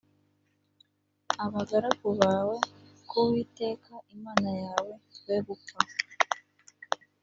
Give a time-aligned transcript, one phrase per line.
[1.45, 2.57] abagaragu bawe
[3.07, 5.77] ku uwiteka imana yawe twe gupfa